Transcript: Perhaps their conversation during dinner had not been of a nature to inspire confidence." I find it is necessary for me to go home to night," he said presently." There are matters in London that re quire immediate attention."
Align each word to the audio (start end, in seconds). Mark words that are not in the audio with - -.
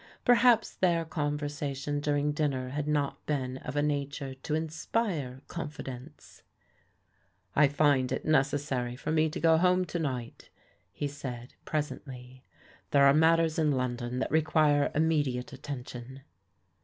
Perhaps 0.25 0.77
their 0.77 1.05
conversation 1.05 1.99
during 1.99 2.31
dinner 2.31 2.69
had 2.69 2.87
not 2.87 3.23
been 3.27 3.57
of 3.57 3.75
a 3.75 3.83
nature 3.83 4.33
to 4.33 4.55
inspire 4.55 5.41
confidence." 5.47 6.41
I 7.55 7.67
find 7.67 8.11
it 8.11 8.23
is 8.25 8.31
necessary 8.31 8.95
for 8.95 9.11
me 9.11 9.29
to 9.29 9.39
go 9.39 9.57
home 9.57 9.85
to 9.85 9.99
night," 9.99 10.49
he 10.91 11.07
said 11.07 11.53
presently." 11.65 12.43
There 12.89 13.05
are 13.05 13.13
matters 13.13 13.59
in 13.59 13.73
London 13.73 14.17
that 14.17 14.31
re 14.31 14.41
quire 14.41 14.89
immediate 14.95 15.53
attention." 15.53 16.21